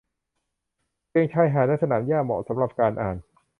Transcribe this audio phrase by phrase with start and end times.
[1.09, 3.17] เตียงชายหาดและสนามหญ้าเหมาะสำหรับการอ่าน